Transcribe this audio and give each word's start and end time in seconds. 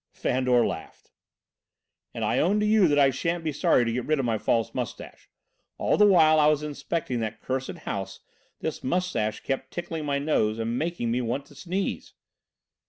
Fandor 0.13 0.65
laughed. 0.65 1.11
"And 2.11 2.25
I 2.25 2.39
own 2.39 2.59
to 2.61 2.65
you 2.65 2.87
that 2.87 2.97
I 2.97 3.11
shan't 3.11 3.43
be 3.43 3.51
sorry 3.51 3.85
to 3.85 3.93
get 3.93 4.03
rid 4.05 4.17
of 4.17 4.25
my 4.25 4.39
false 4.39 4.73
moustache. 4.73 5.29
All 5.77 5.95
the 5.95 6.07
while 6.07 6.39
I 6.39 6.47
was 6.47 6.63
inspecting 6.63 7.19
that 7.19 7.39
cursed 7.39 7.69
house, 7.85 8.21
this 8.61 8.83
moustache 8.83 9.41
kept 9.43 9.69
tickling 9.69 10.05
my 10.05 10.17
nose 10.17 10.57
and 10.57 10.75
making 10.79 11.11
me 11.11 11.21
want 11.21 11.45
to 11.45 11.53
sneeze." 11.53 12.15